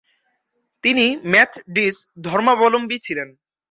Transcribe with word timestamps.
তিনি 0.83 1.05
মেথডিস্ট 1.31 2.01
ধর্মাবলম্বী 2.21 2.97
ছিলেন। 3.05 3.29